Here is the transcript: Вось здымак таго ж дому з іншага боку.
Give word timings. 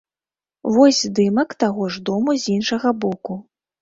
Вось 0.77 1.01
здымак 1.09 1.53
таго 1.65 1.83
ж 1.97 2.03
дому 2.09 2.31
з 2.45 2.59
іншага 2.59 2.89
боку. 3.05 3.41